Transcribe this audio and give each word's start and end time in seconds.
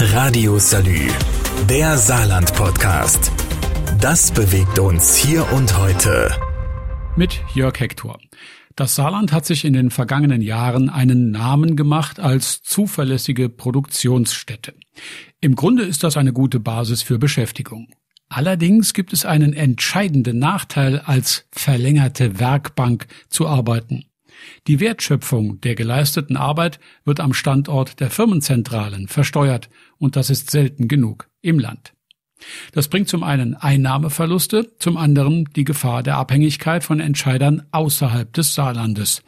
Radio 0.00 0.60
Salü, 0.60 1.08
der 1.68 1.98
Saarland-Podcast. 1.98 3.32
Das 4.00 4.30
bewegt 4.30 4.78
uns 4.78 5.16
hier 5.16 5.52
und 5.52 5.76
heute. 5.76 6.30
Mit 7.16 7.40
Jörg 7.52 7.80
Hector. 7.80 8.20
Das 8.76 8.94
Saarland 8.94 9.32
hat 9.32 9.44
sich 9.44 9.64
in 9.64 9.72
den 9.72 9.90
vergangenen 9.90 10.40
Jahren 10.40 10.88
einen 10.88 11.32
Namen 11.32 11.74
gemacht 11.74 12.20
als 12.20 12.62
zuverlässige 12.62 13.48
Produktionsstätte. 13.48 14.74
Im 15.40 15.56
Grunde 15.56 15.82
ist 15.82 16.04
das 16.04 16.16
eine 16.16 16.32
gute 16.32 16.60
Basis 16.60 17.02
für 17.02 17.18
Beschäftigung. 17.18 17.88
Allerdings 18.28 18.94
gibt 18.94 19.12
es 19.12 19.24
einen 19.24 19.52
entscheidenden 19.52 20.38
Nachteil, 20.38 21.00
als 21.00 21.48
verlängerte 21.50 22.38
Werkbank 22.38 23.08
zu 23.30 23.48
arbeiten. 23.48 24.04
Die 24.66 24.80
Wertschöpfung 24.80 25.60
der 25.60 25.74
geleisteten 25.74 26.36
Arbeit 26.36 26.78
wird 27.04 27.20
am 27.20 27.32
Standort 27.32 28.00
der 28.00 28.10
Firmenzentralen 28.10 29.08
versteuert, 29.08 29.68
und 29.98 30.16
das 30.16 30.30
ist 30.30 30.50
selten 30.50 30.88
genug 30.88 31.28
im 31.40 31.58
Land. 31.58 31.92
Das 32.72 32.88
bringt 32.88 33.08
zum 33.08 33.24
einen 33.24 33.54
Einnahmeverluste, 33.54 34.76
zum 34.78 34.96
anderen 34.96 35.46
die 35.56 35.64
Gefahr 35.64 36.02
der 36.02 36.16
Abhängigkeit 36.16 36.84
von 36.84 37.00
Entscheidern 37.00 37.66
außerhalb 37.72 38.32
des 38.32 38.54
Saarlandes. 38.54 39.22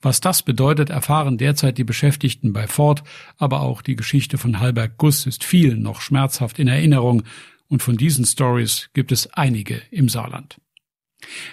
Was 0.00 0.20
das 0.20 0.42
bedeutet, 0.42 0.90
erfahren 0.90 1.38
derzeit 1.38 1.76
die 1.76 1.84
Beschäftigten 1.84 2.52
bei 2.52 2.68
Ford, 2.68 3.02
aber 3.36 3.62
auch 3.62 3.82
die 3.82 3.96
Geschichte 3.96 4.38
von 4.38 4.60
Halberg 4.60 4.96
Guss 4.96 5.26
ist 5.26 5.42
vielen 5.42 5.82
noch 5.82 6.00
schmerzhaft 6.00 6.58
in 6.58 6.68
Erinnerung, 6.68 7.24
und 7.68 7.82
von 7.82 7.96
diesen 7.96 8.24
Stories 8.24 8.90
gibt 8.94 9.10
es 9.10 9.32
einige 9.32 9.82
im 9.90 10.08
Saarland. 10.08 10.58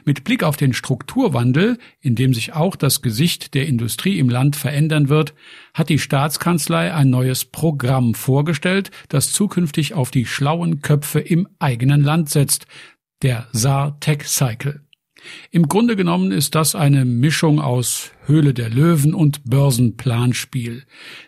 Mit 0.05 0.23
Blick 0.23 0.43
auf 0.43 0.57
den 0.57 0.73
Strukturwandel, 0.73 1.77
in 2.01 2.15
dem 2.15 2.33
sich 2.33 2.53
auch 2.53 2.75
das 2.75 3.01
Gesicht 3.01 3.53
der 3.53 3.67
Industrie 3.67 4.19
im 4.19 4.29
Land 4.29 4.55
verändern 4.55 5.09
wird, 5.09 5.33
hat 5.73 5.89
die 5.89 5.99
Staatskanzlei 5.99 6.93
ein 6.93 7.09
neues 7.09 7.45
Programm 7.45 8.13
vorgestellt, 8.13 8.91
das 9.09 9.31
zukünftig 9.31 9.93
auf 9.93 10.11
die 10.11 10.25
schlauen 10.25 10.81
Köpfe 10.81 11.19
im 11.19 11.47
eigenen 11.59 12.01
Land 12.01 12.29
setzt, 12.29 12.65
der 13.21 13.47
Saar 13.51 13.99
Tech 13.99 14.27
Cycle. 14.27 14.81
Im 15.51 15.67
Grunde 15.67 15.95
genommen 15.95 16.31
ist 16.31 16.55
das 16.55 16.75
eine 16.75 17.05
Mischung 17.05 17.59
aus 17.61 18.11
Höhle 18.25 18.53
der 18.53 18.69
Löwen 18.69 19.13
und 19.13 19.43
Börsenplanspiel. 19.45 20.83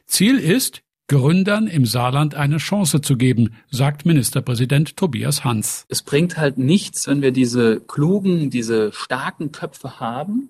Ziel 0.06 0.38
ist, 0.38 0.81
Gründern 1.08 1.67
im 1.67 1.86
Saarland 1.86 2.34
eine 2.34 2.58
Chance 2.58 3.00
zu 3.02 3.16
geben, 3.16 3.56
sagt 3.70 4.06
Ministerpräsident 4.06 4.98
Tobias 4.98 5.44
Hans. 5.44 5.86
Es 5.88 6.02
bringt 6.02 6.38
halt 6.38 6.58
nichts, 6.58 7.08
wenn 7.08 7.22
wir 7.22 7.31
diese 7.31 7.80
klugen, 7.80 8.50
diese 8.50 8.92
starken 8.92 9.52
Köpfe 9.52 10.00
haben, 10.00 10.50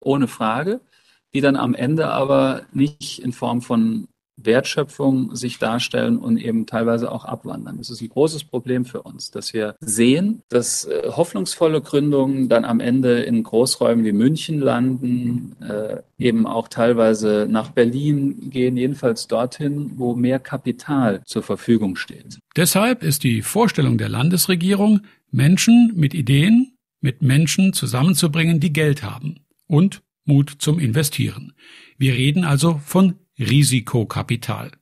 ohne 0.00 0.26
Frage, 0.26 0.80
die 1.34 1.42
dann 1.42 1.56
am 1.56 1.74
Ende 1.74 2.08
aber 2.08 2.62
nicht 2.72 3.18
in 3.18 3.32
Form 3.32 3.60
von 3.60 4.08
Wertschöpfung 4.36 5.34
sich 5.36 5.58
darstellen 5.58 6.18
und 6.18 6.36
eben 6.38 6.66
teilweise 6.66 7.10
auch 7.10 7.24
abwandern. 7.24 7.78
Das 7.78 7.90
ist 7.90 8.00
ein 8.00 8.08
großes 8.08 8.44
Problem 8.44 8.84
für 8.84 9.02
uns, 9.02 9.30
dass 9.30 9.54
wir 9.54 9.76
sehen, 9.80 10.42
dass 10.48 10.84
äh, 10.84 11.10
hoffnungsvolle 11.10 11.80
Gründungen 11.80 12.48
dann 12.48 12.64
am 12.64 12.80
Ende 12.80 13.22
in 13.22 13.42
Großräumen 13.42 14.04
wie 14.04 14.12
München 14.12 14.60
landen, 14.60 15.56
äh, 15.62 16.02
eben 16.18 16.46
auch 16.46 16.68
teilweise 16.68 17.46
nach 17.48 17.70
Berlin 17.70 18.50
gehen, 18.50 18.76
jedenfalls 18.76 19.26
dorthin, 19.28 19.92
wo 19.96 20.14
mehr 20.14 20.38
Kapital 20.38 21.22
zur 21.24 21.42
Verfügung 21.42 21.96
steht. 21.96 22.38
Deshalb 22.56 23.02
ist 23.02 23.24
die 23.24 23.42
Vorstellung 23.42 23.98
der 23.98 24.08
Landesregierung, 24.08 25.00
Menschen 25.30 25.92
mit 25.94 26.14
Ideen, 26.14 26.76
mit 27.00 27.22
Menschen 27.22 27.72
zusammenzubringen, 27.72 28.60
die 28.60 28.72
Geld 28.72 29.02
haben 29.02 29.40
und 29.66 30.02
Mut 30.24 30.54
zum 30.58 30.78
Investieren. 30.78 31.52
Wir 31.98 32.14
reden 32.14 32.44
also 32.44 32.80
von 32.84 33.14
Risikokapital. 33.38 34.72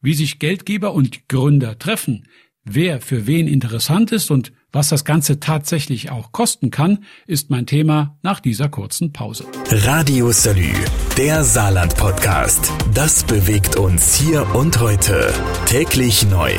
Wie 0.00 0.14
sich 0.14 0.38
Geldgeber 0.38 0.92
und 0.92 1.28
Gründer 1.28 1.78
treffen, 1.78 2.28
wer 2.64 3.00
für 3.00 3.26
wen 3.26 3.48
interessant 3.48 4.12
ist 4.12 4.30
und 4.30 4.52
was 4.72 4.88
das 4.88 5.04
Ganze 5.04 5.38
tatsächlich 5.38 6.10
auch 6.10 6.32
kosten 6.32 6.70
kann, 6.70 7.04
ist 7.26 7.48
mein 7.48 7.64
Thema 7.64 8.18
nach 8.22 8.40
dieser 8.40 8.68
kurzen 8.68 9.12
Pause. 9.12 9.46
Radio 9.70 10.32
Salü, 10.32 10.72
der 11.16 11.44
Saarland-Podcast. 11.44 12.72
Das 12.92 13.22
bewegt 13.22 13.76
uns 13.76 14.16
hier 14.16 14.52
und 14.54 14.80
heute. 14.80 15.32
Täglich 15.66 16.28
neu. 16.28 16.52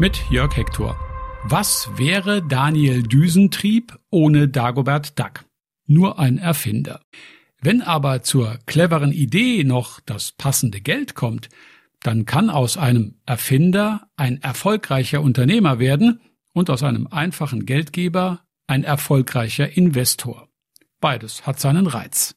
Mit 0.00 0.20
Jörg 0.28 0.56
Hector. 0.56 0.98
Was 1.44 1.88
wäre 1.96 2.42
Daniel 2.42 3.04
Düsentrieb 3.04 3.96
ohne 4.10 4.48
Dagobert 4.48 5.18
Duck? 5.18 5.44
Nur 5.86 6.18
ein 6.18 6.38
Erfinder. 6.38 7.00
Wenn 7.64 7.80
aber 7.80 8.24
zur 8.24 8.58
cleveren 8.66 9.12
Idee 9.12 9.62
noch 9.62 10.00
das 10.00 10.32
passende 10.32 10.80
Geld 10.80 11.14
kommt, 11.14 11.48
dann 12.00 12.24
kann 12.24 12.50
aus 12.50 12.76
einem 12.76 13.14
Erfinder 13.24 14.08
ein 14.16 14.42
erfolgreicher 14.42 15.22
Unternehmer 15.22 15.78
werden 15.78 16.20
und 16.52 16.70
aus 16.70 16.82
einem 16.82 17.06
einfachen 17.06 17.64
Geldgeber 17.64 18.40
ein 18.66 18.82
erfolgreicher 18.82 19.76
Investor. 19.76 20.48
Beides 21.00 21.46
hat 21.46 21.60
seinen 21.60 21.86
Reiz. 21.86 22.34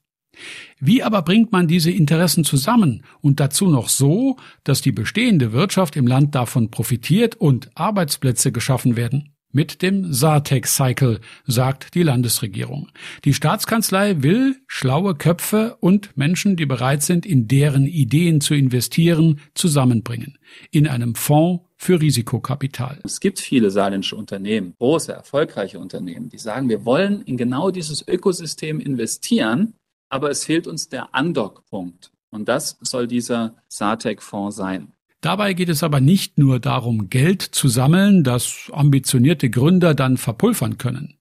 Wie 0.79 1.01
aber 1.01 1.23
bringt 1.23 1.51
man 1.51 1.67
diese 1.67 1.89
Interessen 1.89 2.43
zusammen 2.43 3.03
und 3.21 3.39
dazu 3.39 3.67
noch 3.67 3.89
so, 3.89 4.37
dass 4.63 4.81
die 4.81 4.91
bestehende 4.91 5.53
Wirtschaft 5.53 5.95
im 5.95 6.05
Land 6.05 6.35
davon 6.35 6.69
profitiert 6.69 7.35
und 7.35 7.71
Arbeitsplätze 7.73 8.51
geschaffen 8.51 8.95
werden? 8.95 9.34
Mit 9.55 9.81
dem 9.81 10.11
Saatec-Cycle, 10.11 11.21
sagt 11.47 11.95
die 11.95 12.03
Landesregierung. 12.03 12.89
Die 13.23 13.33
Staatskanzlei 13.33 14.21
will 14.21 14.57
schlaue 14.67 15.15
Köpfe 15.15 15.77
und 15.79 16.15
Menschen, 16.17 16.57
die 16.57 16.65
bereit 16.65 17.03
sind, 17.03 17.25
in 17.25 17.47
deren 17.47 17.87
Ideen 17.87 18.41
zu 18.41 18.53
investieren, 18.53 19.39
zusammenbringen. 19.53 20.37
In 20.71 20.87
einem 20.87 21.15
Fonds 21.15 21.63
für 21.77 22.01
Risikokapital. 22.01 22.99
Es 23.05 23.21
gibt 23.21 23.39
viele 23.39 23.71
saarländische 23.71 24.17
Unternehmen, 24.17 24.73
große, 24.77 25.13
erfolgreiche 25.13 25.79
Unternehmen, 25.79 26.27
die 26.27 26.37
sagen, 26.37 26.67
wir 26.67 26.83
wollen 26.83 27.21
in 27.21 27.37
genau 27.37 27.71
dieses 27.71 28.05
Ökosystem 28.05 28.81
investieren, 28.81 29.73
aber 30.09 30.29
es 30.29 30.43
fehlt 30.43 30.67
uns 30.67 30.89
der 30.89 31.15
Andockpunkt. 31.15 32.11
Und 32.29 32.49
das 32.49 32.77
soll 32.81 33.07
dieser 33.07 33.55
Saatec-Fonds 33.69 34.57
sein. 34.57 34.91
Dabei 35.25 35.53
geht 35.53 35.69
es 35.69 35.81
aber 35.81 36.01
nicht 36.01 36.37
nur 36.37 36.59
darum, 36.59 37.09
Geld 37.09 37.41
zu 37.41 37.67
sammeln, 37.67 38.23
das 38.23 38.69
ambitionierte 38.71 39.49
Gründer 39.49 39.95
dann 39.95 40.17
verpulvern 40.17 40.77
können. 40.77 41.17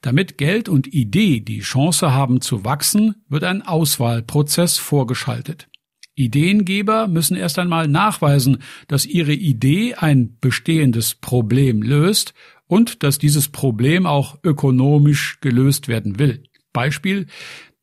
Damit 0.00 0.38
Geld 0.38 0.68
und 0.68 0.94
Idee 0.94 1.40
die 1.40 1.58
Chance 1.58 2.14
haben 2.14 2.40
zu 2.40 2.64
wachsen, 2.64 3.24
wird 3.28 3.42
ein 3.42 3.62
Auswahlprozess 3.62 4.78
vorgeschaltet. 4.78 5.66
Ideengeber 6.14 7.08
müssen 7.08 7.36
erst 7.36 7.58
einmal 7.58 7.88
nachweisen, 7.88 8.58
dass 8.86 9.06
ihre 9.06 9.32
Idee 9.32 9.94
ein 9.94 10.38
bestehendes 10.40 11.16
Problem 11.16 11.82
löst 11.82 12.34
und 12.68 13.02
dass 13.02 13.18
dieses 13.18 13.48
Problem 13.48 14.06
auch 14.06 14.38
ökonomisch 14.44 15.40
gelöst 15.40 15.88
werden 15.88 16.20
will. 16.20 16.44
Beispiel, 16.72 17.26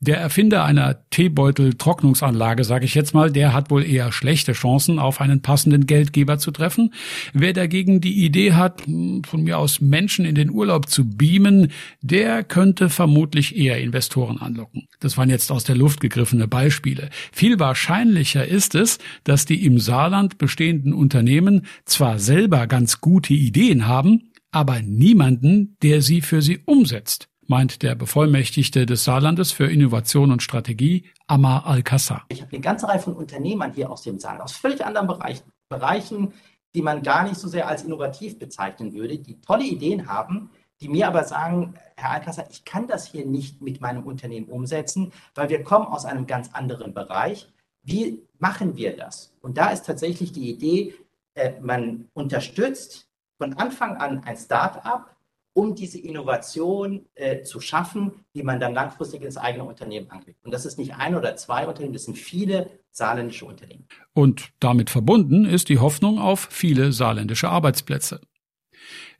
der 0.01 0.17
Erfinder 0.17 0.63
einer 0.63 1.09
Teebeutel-Trocknungsanlage, 1.09 2.63
sage 2.63 2.85
ich 2.85 2.95
jetzt 2.95 3.13
mal, 3.13 3.31
der 3.31 3.53
hat 3.53 3.69
wohl 3.69 3.83
eher 3.83 4.13
schlechte 4.13 4.53
Chancen, 4.53 4.97
auf 4.97 5.19
einen 5.19 5.41
passenden 5.41 5.87
Geldgeber 5.87 6.37
zu 6.37 6.51
treffen. 6.51 6.93
Wer 7.33 7.51
dagegen 7.51 7.99
die 7.99 8.23
Idee 8.23 8.53
hat, 8.53 8.83
von 8.83 9.43
mir 9.43 9.57
aus 9.57 9.81
Menschen 9.81 10.23
in 10.23 10.35
den 10.35 10.51
Urlaub 10.51 10.87
zu 10.87 11.09
beamen, 11.09 11.71
der 12.01 12.45
könnte 12.45 12.89
vermutlich 12.89 13.57
eher 13.57 13.81
Investoren 13.81 14.37
anlocken. 14.37 14.87
Das 15.01 15.17
waren 15.17 15.29
jetzt 15.29 15.51
aus 15.51 15.65
der 15.65 15.75
Luft 15.75 15.99
gegriffene 15.99 16.47
Beispiele. 16.47 17.09
Viel 17.33 17.59
wahrscheinlicher 17.59 18.47
ist 18.47 18.75
es, 18.75 18.99
dass 19.25 19.45
die 19.45 19.65
im 19.65 19.79
Saarland 19.79 20.37
bestehenden 20.37 20.93
Unternehmen 20.93 21.65
zwar 21.83 22.19
selber 22.19 22.67
ganz 22.67 23.01
gute 23.01 23.33
Ideen 23.33 23.85
haben, 23.85 24.31
aber 24.51 24.81
niemanden, 24.81 25.75
der 25.83 26.01
sie 26.01 26.21
für 26.21 26.41
sie 26.41 26.59
umsetzt 26.65 27.29
meint 27.49 27.81
der 27.81 27.95
Bevollmächtigte 27.95 28.85
des 28.85 29.03
Saarlandes 29.03 29.51
für 29.51 29.65
Innovation 29.65 30.31
und 30.31 30.43
Strategie, 30.43 31.09
Amar 31.25 31.65
Al-Kassar. 31.65 32.25
Ich 32.29 32.41
habe 32.41 32.51
eine 32.51 32.61
ganze 32.61 32.87
Reihe 32.87 32.99
von 32.99 33.15
Unternehmern 33.15 33.73
hier 33.73 33.89
aus 33.89 34.03
dem 34.03 34.19
Saarland, 34.19 34.43
aus 34.43 34.53
völlig 34.53 34.85
anderen 34.85 35.07
Bereichen, 35.07 35.51
Bereichen, 35.67 36.33
die 36.75 36.83
man 36.83 37.01
gar 37.01 37.23
nicht 37.23 37.37
so 37.37 37.47
sehr 37.47 37.67
als 37.67 37.83
innovativ 37.83 38.37
bezeichnen 38.37 38.93
würde, 38.93 39.17
die 39.17 39.41
tolle 39.41 39.63
Ideen 39.63 40.07
haben, 40.07 40.51
die 40.79 40.89
mir 40.89 41.07
aber 41.07 41.23
sagen, 41.23 41.73
Herr 41.97 42.11
Alcázar, 42.11 42.45
ich 42.51 42.65
kann 42.65 42.87
das 42.87 43.07
hier 43.07 43.25
nicht 43.25 43.61
mit 43.61 43.81
meinem 43.81 44.03
Unternehmen 44.03 44.47
umsetzen, 44.47 45.11
weil 45.33 45.49
wir 45.49 45.63
kommen 45.63 45.87
aus 45.87 46.05
einem 46.05 46.27
ganz 46.27 46.51
anderen 46.53 46.93
Bereich. 46.93 47.51
Wie 47.81 48.21
machen 48.37 48.77
wir 48.77 48.95
das? 48.95 49.33
Und 49.41 49.57
da 49.57 49.71
ist 49.71 49.87
tatsächlich 49.87 50.31
die 50.31 50.51
Idee, 50.51 50.93
äh, 51.33 51.53
man 51.61 52.09
unterstützt 52.13 53.09
von 53.39 53.53
Anfang 53.53 53.97
an 53.97 54.23
ein 54.23 54.37
Start-up, 54.37 55.15
um 55.53 55.75
diese 55.75 55.99
Innovation 55.99 57.05
äh, 57.15 57.41
zu 57.41 57.59
schaffen, 57.59 58.25
die 58.33 58.43
man 58.43 58.59
dann 58.59 58.73
langfristig 58.73 59.23
ins 59.23 59.37
eigene 59.37 59.63
Unternehmen 59.63 60.09
ankriegt. 60.09 60.43
Und 60.43 60.53
das 60.53 60.65
ist 60.65 60.77
nicht 60.77 60.95
ein 60.95 61.15
oder 61.15 61.35
zwei 61.35 61.67
Unternehmen, 61.67 61.93
das 61.93 62.03
sind 62.03 62.17
viele 62.17 62.69
saarländische 62.91 63.45
Unternehmen. 63.45 63.87
Und 64.13 64.49
damit 64.59 64.89
verbunden 64.89 65.45
ist 65.45 65.69
die 65.69 65.79
Hoffnung 65.79 66.19
auf 66.19 66.47
viele 66.51 66.91
saarländische 66.91 67.49
Arbeitsplätze. 67.49 68.21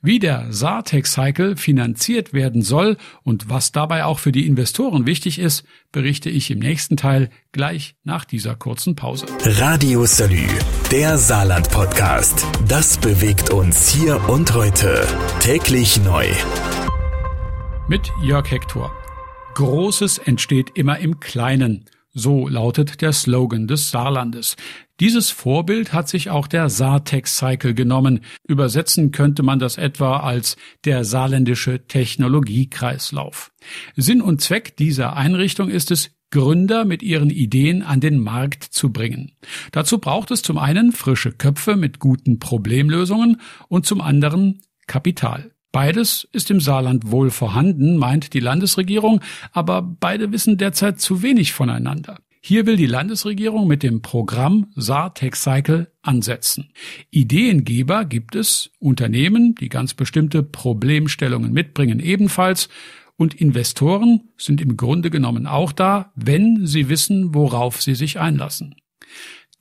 Wie 0.02 0.20
der 0.20 0.46
Saartech 0.50 1.08
Cycle 1.08 1.58
finanziert 1.58 2.32
werden 2.32 2.62
soll 2.62 2.96
und 3.24 3.50
was 3.50 3.74
dabei 3.74 4.06
auch 4.06 4.18
für 4.18 4.32
die 4.32 4.48
Investoren 4.48 5.06
wichtig 5.06 5.40
ist, 5.40 5.66
berichte 5.92 6.30
ich 6.30 6.50
im 6.52 6.60
nächsten 6.60 6.96
Teil 6.96 7.30
gleich 7.52 7.96
nach 8.06 8.24
dieser 8.24 8.56
kurzen 8.56 8.96
Pause. 8.96 9.26
Radio 9.44 10.06
Salü, 10.06 10.48
der 10.90 11.18
Saarland 11.18 11.70
Podcast. 11.70 12.48
Das 12.66 12.98
bewegt 12.98 13.50
uns 13.50 13.90
hier 13.90 14.30
und 14.30 14.54
heute. 14.54 15.06
Täglich 15.42 16.02
neu. 16.02 16.28
Mit 17.90 18.10
Jörg 18.24 18.50
Hector. 18.50 18.94
Großes 19.56 20.20
entsteht 20.20 20.78
immer 20.78 21.00
im 21.00 21.20
Kleinen. 21.20 21.90
So 22.20 22.50
lautet 22.50 23.02
der 23.02 23.14
Slogan 23.14 23.66
des 23.66 23.92
Saarlandes. 23.92 24.58
Dieses 25.00 25.30
Vorbild 25.30 25.94
hat 25.94 26.10
sich 26.10 26.30
auch 26.30 26.48
der 26.48 26.68
Saartex 26.70 27.38
Cycle 27.38 27.74
genommen. 27.74 28.20
Übersetzen 28.46 29.12
könnte 29.12 29.42
man 29.42 29.58
das 29.58 29.78
etwa 29.78 30.18
als 30.18 30.58
der 30.84 31.06
saarländische 31.06 31.88
Technologiekreislauf. 31.88 33.54
Sinn 33.96 34.22
und 34.22 34.42
Zweck 34.42 34.76
dieser 34.76 35.16
Einrichtung 35.16 35.70
ist 35.70 35.92
es, 35.92 36.12
Gründer 36.32 36.84
mit 36.84 37.02
ihren 37.02 37.30
Ideen 37.30 37.82
an 37.84 38.02
den 38.02 38.20
Markt 38.20 38.64
zu 38.64 38.92
bringen. 38.92 39.32
Dazu 39.72 39.98
braucht 39.98 40.30
es 40.30 40.42
zum 40.42 40.58
einen 40.58 40.92
frische 40.92 41.32
Köpfe 41.32 41.78
mit 41.78 42.00
guten 42.00 42.38
Problemlösungen 42.38 43.42
und 43.70 43.86
zum 43.86 44.02
anderen 44.02 44.62
Kapital. 44.88 45.52
Beides 45.72 46.28
ist 46.32 46.50
im 46.50 46.60
Saarland 46.60 47.12
wohl 47.12 47.30
vorhanden, 47.30 47.98
meint 47.98 48.34
die 48.34 48.40
Landesregierung, 48.40 49.22
aber 49.52 49.82
beide 49.82 50.32
wissen 50.32 50.58
derzeit 50.58 51.00
zu 51.00 51.22
wenig 51.22 51.54
voneinander. 51.54 52.20
Hier 52.42 52.66
will 52.66 52.78
die 52.78 52.86
Landesregierung 52.86 53.68
mit 53.68 53.84
dem 53.84 54.02
Programm 54.02 54.68
Saartech 54.76 55.36
Cycle 55.36 55.92
ansetzen. 56.02 56.72
Ideengeber 57.12 58.06
gibt 58.06 58.36
es, 58.36 58.72
Unternehmen, 58.80 59.56
die 59.56 59.70
ganz 59.70 59.94
bestimmte 59.94 60.42
Problemstellungen 60.42 61.52
mitbringen, 61.52 62.00
ebenfalls, 62.00 62.70
und 63.18 63.34
Investoren 63.34 64.30
sind 64.38 64.62
im 64.62 64.78
Grunde 64.78 65.10
genommen 65.10 65.46
auch 65.46 65.74
da, 65.74 66.14
wenn 66.16 66.66
sie 66.66 66.88
wissen, 66.88 67.36
worauf 67.36 67.82
sie 67.82 67.94
sich 67.94 68.18
einlassen. 68.18 68.76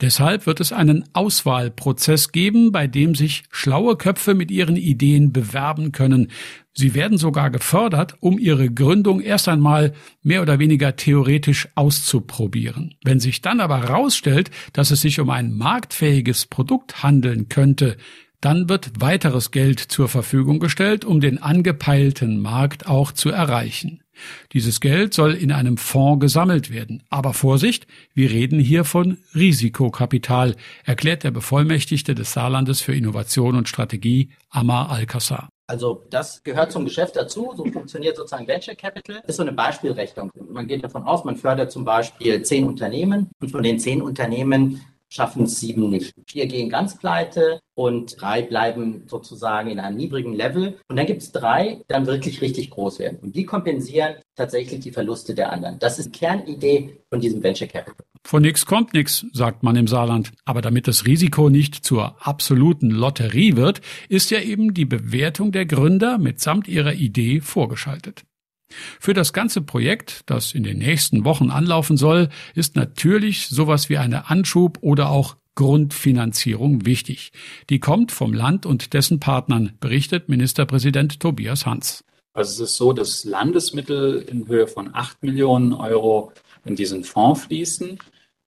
Deshalb 0.01 0.47
wird 0.47 0.61
es 0.61 0.73
einen 0.73 1.05
Auswahlprozess 1.13 2.31
geben, 2.31 2.71
bei 2.71 2.87
dem 2.87 3.17
sich 3.17 3.43
schlaue 3.51 3.97
Köpfe 3.97 4.35
mit 4.35 4.53
ihren 4.53 4.77
Ideen 4.77 5.33
bewerben 5.33 5.91
können. 5.91 6.31
Sie 6.73 6.95
werden 6.95 7.19
sogar 7.19 7.51
gefördert, 7.51 8.15
um 8.21 8.39
ihre 8.39 8.71
Gründung 8.71 9.21
erst 9.21 9.49
einmal 9.49 9.93
mehr 10.23 10.43
oder 10.43 10.61
weniger 10.61 10.95
theoretisch 10.95 11.69
auszuprobieren. 11.75 12.95
Wenn 13.03 13.19
sich 13.19 13.43
dann 13.43 13.59
aber 13.59 13.83
herausstellt, 13.83 14.53
dass 14.73 14.93
es 14.93 15.01
sich 15.01 15.19
um 15.19 15.31
ein 15.31 15.53
marktfähiges 15.53 16.47
Produkt 16.47 17.03
handeln 17.03 17.49
könnte, 17.49 17.97
dann 18.41 18.69
wird 18.69 19.01
weiteres 19.01 19.51
Geld 19.51 19.81
zur 19.81 20.09
Verfügung 20.09 20.61
gestellt, 20.61 21.05
um 21.05 21.21
den 21.21 21.43
angepeilten 21.43 22.41
Markt 22.41 22.87
auch 22.87 23.11
zu 23.11 23.31
erreichen. 23.31 24.01
Dieses 24.53 24.81
Geld 24.81 25.15
soll 25.15 25.35
in 25.35 25.53
einem 25.53 25.77
Fonds 25.77 26.21
gesammelt 26.21 26.73
werden. 26.73 27.03
Aber 27.11 27.35
Vorsicht, 27.35 27.87
wir 28.15 28.31
reden 28.31 28.61
hier 28.61 28.85
von 28.85 29.19
Risikokapital, 29.35 30.57
erklärt 30.85 31.25
der 31.25 31.31
Bevollmächtigte 31.31 32.15
des 32.15 32.33
Saarlandes 32.33 32.81
für 32.81 32.95
Innovation 32.95 33.57
und 33.57 33.69
Strategie, 33.69 34.31
Amar 34.51 34.91
Alcázar. 34.91 35.49
Also 35.69 36.07
das 36.09 36.43
gehört 36.43 36.73
zum 36.73 36.87
Geschäft 36.87 37.15
dazu. 37.17 37.53
So 37.55 37.65
funktioniert 37.67 38.17
sozusagen 38.17 38.49
Venture 38.49 38.75
Capital. 38.75 39.17
Das 39.17 39.31
ist 39.31 39.37
so 39.37 39.43
eine 39.43 39.53
Beispielrechnung. 39.53 40.31
Man 40.51 40.67
geht 40.67 40.83
davon 40.83 41.03
aus, 41.03 41.25
man 41.25 41.37
fördert 41.37 41.71
zum 41.71 41.85
Beispiel 41.85 42.43
zehn 42.43 42.67
Unternehmen 42.67 43.31
und 43.41 43.51
von 43.51 43.63
den 43.63 43.79
zehn 43.79 44.01
Unternehmen 44.01 44.81
schaffen 45.09 45.45
es 45.45 45.59
sieben 45.61 45.91
nicht. 45.91 46.15
Vier 46.27 46.47
gehen 46.47 46.69
ganz 46.69 46.99
pleite 46.99 47.61
und 47.75 48.21
drei 48.21 48.43
bleiben 48.43 49.05
sozusagen 49.07 49.71
in 49.71 49.81
einem 49.81 49.97
niedrigen 49.97 50.35
Level. 50.35 50.79
Und 50.89 50.97
dann 50.97 51.07
gibt 51.07 51.23
es 51.23 51.33
drei, 51.33 51.77
die 51.81 51.85
dann 51.89 52.07
wirklich 52.07 52.41
richtig 52.41 52.71
groß 52.71 52.99
werden. 52.99 53.19
Und 53.21 53.35
die 53.35 53.45
kompensieren 53.45 54.17
tatsächlich 54.37 54.81
die 54.81 54.93
Verluste 54.93 55.35
der 55.35 55.53
anderen. 55.53 55.79
Das 55.79 55.99
ist 55.99 56.13
Kernidee 56.13 57.01
von 57.11 57.21
diesem 57.21 57.43
Venture 57.43 57.69
Capital. 57.69 58.05
Von 58.25 58.43
nichts 58.43 58.67
kommt 58.67 58.93
nichts, 58.93 59.27
sagt 59.33 59.63
man 59.63 59.77
im 59.77 59.87
Saarland. 59.87 60.33
Aber 60.45 60.61
damit 60.61 60.87
das 60.87 61.07
Risiko 61.07 61.49
nicht 61.49 61.85
zur 61.85 62.27
absoluten 62.27 62.91
Lotterie 62.91 63.57
wird, 63.57 63.81
ist 64.09 64.31
ja 64.31 64.41
eben 64.41 64.75
die 64.75 64.85
Bewertung 64.85 65.53
der 65.53 65.67
Gründer 65.67 66.19
mitsamt 66.19 66.69
ihrer 66.69 66.95
Idee 66.95 67.41
vorgeschaltet. 67.41 68.25
Für 69.01 69.15
das 69.15 69.33
ganze 69.33 69.63
Projekt, 69.63 70.23
das 70.27 70.53
in 70.53 70.63
den 70.63 70.79
nächsten 70.79 71.25
Wochen 71.25 71.51
anlaufen 71.51 71.97
soll, 71.97 72.29
ist 72.55 72.77
natürlich 72.77 73.49
sowas 73.49 73.89
wie 73.89 73.99
eine 73.99 74.31
Anschub 74.31 74.79
oder 74.83 75.11
auch 75.11 75.37
Grundfinanzierung 75.55 76.87
wichtig. 76.87 77.33
Die 77.69 77.81
kommt 77.81 78.13
vom 78.13 78.33
Land 78.33 78.65
und 78.65 78.93
dessen 78.93 79.19
Partnern, 79.19 79.73
berichtet 79.81 80.29
Ministerpräsident 80.29 81.19
Tobias 81.19 81.67
Hans. 81.67 82.05
Also 82.33 82.63
es 82.63 82.71
ist 82.71 82.77
so, 82.77 82.93
dass 82.93 83.25
Landesmittel 83.25 84.25
in 84.29 84.47
Höhe 84.47 84.69
von 84.69 84.95
8 84.95 85.23
Millionen 85.25 85.73
Euro 85.73 86.33
in 86.65 86.77
diesen 86.77 87.03
Fonds 87.03 87.43
fließen. 87.47 87.99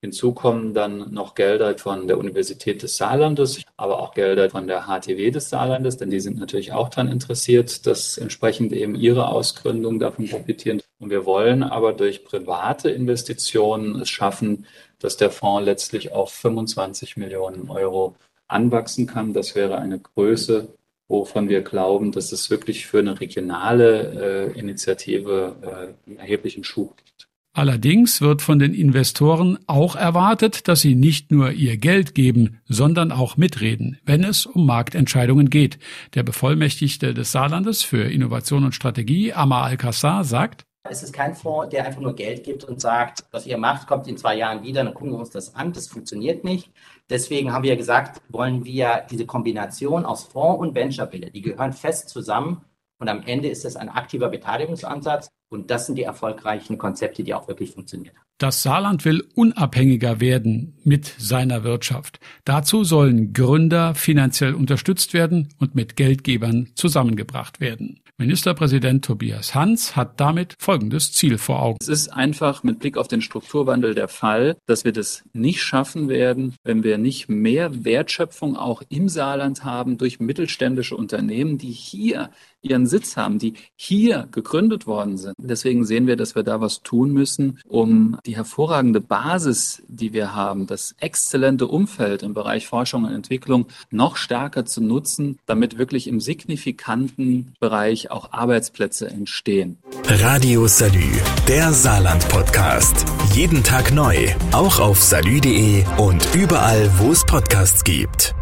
Hinzu 0.03 0.33
kommen 0.33 0.73
dann 0.73 1.13
noch 1.13 1.35
Gelder 1.35 1.77
von 1.77 2.07
der 2.07 2.17
Universität 2.17 2.81
des 2.81 2.97
Saarlandes, 2.97 3.61
aber 3.77 3.99
auch 3.99 4.15
Gelder 4.15 4.49
von 4.49 4.65
der 4.65 4.87
HTW 4.87 5.29
des 5.29 5.49
Saarlandes, 5.49 5.97
denn 5.97 6.09
die 6.09 6.19
sind 6.19 6.39
natürlich 6.39 6.73
auch 6.73 6.89
daran 6.89 7.07
interessiert, 7.07 7.85
dass 7.85 8.17
entsprechend 8.17 8.73
eben 8.73 8.95
ihre 8.95 9.27
Ausgründung 9.27 9.99
davon 9.99 10.27
profitieren. 10.27 10.81
Und 10.97 11.11
wir 11.11 11.27
wollen 11.27 11.61
aber 11.61 11.93
durch 11.93 12.25
private 12.25 12.89
Investitionen 12.89 14.01
es 14.01 14.09
schaffen, 14.09 14.65
dass 14.97 15.17
der 15.17 15.29
Fonds 15.29 15.65
letztlich 15.65 16.11
auf 16.11 16.31
25 16.31 17.17
Millionen 17.17 17.69
Euro 17.69 18.15
anwachsen 18.47 19.05
kann. 19.05 19.33
Das 19.33 19.53
wäre 19.53 19.77
eine 19.77 19.99
Größe, 19.99 20.69
wovon 21.09 21.47
wir 21.47 21.61
glauben, 21.61 22.11
dass 22.11 22.31
es 22.31 22.49
wirklich 22.49 22.87
für 22.87 22.99
eine 22.99 23.19
regionale 23.19 24.49
äh, 24.55 24.59
Initiative 24.59 25.55
äh, 25.61 26.09
einen 26.09 26.17
erheblichen 26.17 26.63
Schub 26.63 26.97
gibt. 26.97 27.30
Allerdings 27.53 28.21
wird 28.21 28.41
von 28.41 28.59
den 28.59 28.73
Investoren 28.73 29.59
auch 29.67 29.97
erwartet, 29.97 30.69
dass 30.69 30.79
sie 30.79 30.95
nicht 30.95 31.31
nur 31.31 31.51
ihr 31.51 31.77
Geld 31.77 32.15
geben, 32.15 32.61
sondern 32.65 33.11
auch 33.11 33.35
mitreden, 33.35 33.99
wenn 34.05 34.23
es 34.23 34.45
um 34.45 34.65
Marktentscheidungen 34.65 35.49
geht. 35.49 35.77
Der 36.13 36.23
Bevollmächtigte 36.23 37.13
des 37.13 37.33
Saarlandes 37.33 37.83
für 37.83 38.03
Innovation 38.03 38.63
und 38.63 38.73
Strategie, 38.73 39.33
Amar 39.33 39.65
Alcázar, 39.65 40.23
sagt, 40.23 40.65
es 40.89 41.03
ist 41.03 41.13
kein 41.13 41.35
Fonds, 41.35 41.69
der 41.69 41.85
einfach 41.85 42.01
nur 42.01 42.15
Geld 42.15 42.43
gibt 42.43 42.63
und 42.63 42.81
sagt, 42.81 43.25
was 43.31 43.45
ihr 43.45 43.57
macht, 43.57 43.87
kommt 43.87 44.07
in 44.07 44.17
zwei 44.17 44.35
Jahren 44.35 44.63
wieder, 44.63 44.83
dann 44.83 44.93
gucken 44.93 45.11
wir 45.11 45.19
uns 45.19 45.29
das 45.29 45.53
an. 45.53 45.73
Das 45.73 45.87
funktioniert 45.87 46.43
nicht. 46.43 46.71
Deswegen 47.09 47.53
haben 47.53 47.63
wir 47.63 47.75
gesagt, 47.75 48.21
wollen 48.29 48.65
wir 48.65 49.05
diese 49.11 49.25
Kombination 49.25 50.05
aus 50.05 50.23
Fonds 50.23 50.59
und 50.59 50.73
Venture 50.73 51.05
bilden. 51.05 51.33
Die 51.33 51.41
gehören 51.41 51.73
fest 51.73 52.09
zusammen 52.09 52.61
und 52.97 53.09
am 53.09 53.21
Ende 53.23 53.49
ist 53.49 53.63
es 53.63 53.75
ein 53.75 53.89
aktiver 53.89 54.29
Beteiligungsansatz. 54.29 55.29
Und 55.51 55.69
das 55.69 55.85
sind 55.85 55.97
die 55.97 56.03
erfolgreichen 56.03 56.77
Konzepte, 56.77 57.23
die 57.23 57.33
auch 57.33 57.49
wirklich 57.49 57.71
funktionieren. 57.71 58.15
Das 58.37 58.63
Saarland 58.63 59.03
will 59.05 59.23
unabhängiger 59.35 60.19
werden 60.21 60.77
mit 60.83 61.13
seiner 61.19 61.63
Wirtschaft. 61.63 62.19
Dazu 62.45 62.83
sollen 62.85 63.33
Gründer 63.33 63.93
finanziell 63.93 64.55
unterstützt 64.55 65.13
werden 65.13 65.49
und 65.59 65.75
mit 65.75 65.95
Geldgebern 65.95 66.69
zusammengebracht 66.73 67.59
werden. 67.59 67.99
Ministerpräsident 68.17 69.03
Tobias 69.03 69.53
Hans 69.55 69.95
hat 69.95 70.19
damit 70.19 70.55
folgendes 70.59 71.11
Ziel 71.11 71.37
vor 71.37 71.61
Augen. 71.61 71.77
Es 71.81 71.87
ist 71.87 72.09
einfach 72.09 72.63
mit 72.63 72.79
Blick 72.79 72.97
auf 72.97 73.07
den 73.07 73.21
Strukturwandel 73.21 73.93
der 73.93 74.07
Fall, 74.07 74.57
dass 74.67 74.85
wir 74.85 74.91
das 74.91 75.23
nicht 75.33 75.61
schaffen 75.61 76.07
werden, 76.07 76.55
wenn 76.63 76.83
wir 76.83 76.97
nicht 76.97 77.29
mehr 77.29 77.83
Wertschöpfung 77.83 78.55
auch 78.55 78.83
im 78.89 79.09
Saarland 79.09 79.63
haben 79.63 79.97
durch 79.97 80.19
mittelständische 80.19 80.95
Unternehmen, 80.95 81.57
die 81.57 81.71
hier 81.71 82.29
ihren 82.61 82.87
Sitz 82.87 83.17
haben, 83.17 83.39
die 83.39 83.53
hier 83.75 84.27
gegründet 84.31 84.87
worden 84.87 85.17
sind. 85.17 85.35
Deswegen 85.37 85.85
sehen 85.85 86.07
wir, 86.07 86.15
dass 86.15 86.35
wir 86.35 86.43
da 86.43 86.61
was 86.61 86.81
tun 86.81 87.11
müssen, 87.11 87.59
um 87.67 88.17
die 88.25 88.35
hervorragende 88.35 89.01
Basis, 89.01 89.81
die 89.87 90.13
wir 90.13 90.35
haben, 90.35 90.67
das 90.67 90.95
exzellente 90.99 91.67
Umfeld 91.67 92.23
im 92.23 92.33
Bereich 92.33 92.67
Forschung 92.67 93.05
und 93.05 93.13
Entwicklung 93.13 93.67
noch 93.89 94.15
stärker 94.15 94.65
zu 94.65 94.81
nutzen, 94.81 95.39
damit 95.45 95.77
wirklich 95.77 96.07
im 96.07 96.19
signifikanten 96.19 97.53
Bereich 97.59 98.11
auch 98.11 98.31
Arbeitsplätze 98.31 99.09
entstehen. 99.09 99.77
Radio 100.05 100.67
Salü, 100.67 101.11
der 101.47 101.71
Saarland-Podcast. 101.73 103.05
Jeden 103.33 103.63
Tag 103.63 103.93
neu, 103.93 104.27
auch 104.51 104.79
auf 104.79 105.01
salü.de 105.01 105.85
und 105.97 106.27
überall, 106.35 106.89
wo 106.97 107.11
es 107.11 107.25
Podcasts 107.25 107.83
gibt. 107.83 108.35